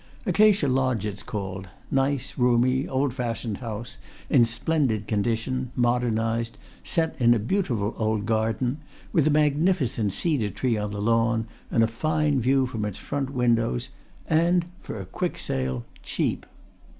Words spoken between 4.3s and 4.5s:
in